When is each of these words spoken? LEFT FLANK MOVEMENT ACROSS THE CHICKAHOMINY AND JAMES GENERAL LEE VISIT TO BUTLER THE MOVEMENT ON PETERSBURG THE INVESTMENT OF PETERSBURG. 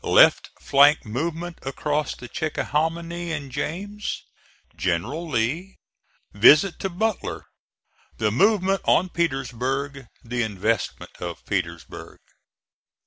LEFT 0.03 0.49
FLANK 0.59 1.05
MOVEMENT 1.05 1.59
ACROSS 1.61 2.15
THE 2.15 2.27
CHICKAHOMINY 2.27 3.31
AND 3.33 3.51
JAMES 3.51 4.23
GENERAL 4.75 5.29
LEE 5.29 5.75
VISIT 6.33 6.79
TO 6.79 6.89
BUTLER 6.89 7.45
THE 8.17 8.31
MOVEMENT 8.31 8.81
ON 8.85 9.09
PETERSBURG 9.09 10.07
THE 10.23 10.41
INVESTMENT 10.41 11.11
OF 11.19 11.45
PETERSBURG. 11.45 12.17